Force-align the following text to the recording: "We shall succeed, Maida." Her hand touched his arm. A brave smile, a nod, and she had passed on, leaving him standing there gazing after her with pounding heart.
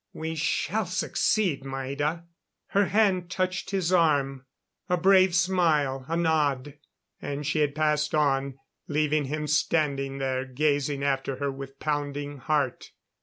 "We 0.13 0.33
shall 0.33 0.87
succeed, 0.87 1.63
Maida." 1.63 2.25
Her 2.69 2.85
hand 2.85 3.29
touched 3.29 3.69
his 3.69 3.93
arm. 3.93 4.47
A 4.89 4.97
brave 4.97 5.35
smile, 5.35 6.05
a 6.07 6.17
nod, 6.17 6.79
and 7.21 7.45
she 7.45 7.59
had 7.59 7.75
passed 7.75 8.15
on, 8.15 8.57
leaving 8.87 9.25
him 9.25 9.45
standing 9.45 10.17
there 10.17 10.43
gazing 10.43 11.03
after 11.03 11.35
her 11.35 11.51
with 11.51 11.79
pounding 11.79 12.39
heart. 12.39 12.89